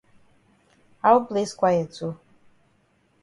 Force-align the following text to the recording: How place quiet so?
How 1.03 1.25
place 1.25 1.53
quiet 1.53 1.93
so? 1.93 2.17